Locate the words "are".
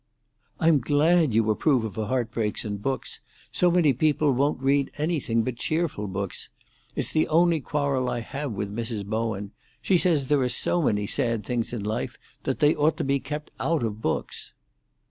10.41-10.49